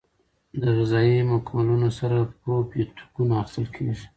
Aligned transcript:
د 0.61 0.63
غذایي 0.77 1.19
مکملونو 1.31 1.89
سره 1.99 2.17
پروبیوتیکونه 2.41 3.33
اخیستل 3.43 3.65
کیږي. 3.75 4.05